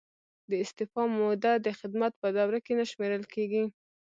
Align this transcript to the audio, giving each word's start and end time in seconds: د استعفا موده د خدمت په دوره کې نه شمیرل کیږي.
د 0.49 0.51
استعفا 0.63 1.03
موده 1.17 1.53
د 1.65 1.67
خدمت 1.79 2.13
په 2.21 2.27
دوره 2.37 2.59
کې 2.65 2.73
نه 2.79 2.85
شمیرل 2.91 3.23
کیږي. 3.33 3.63